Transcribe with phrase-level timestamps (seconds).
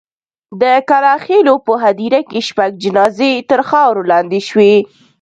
[0.61, 4.75] د کلا خېلو په هدیره کې شپږ جنازې تر خاورو لاندې شوې.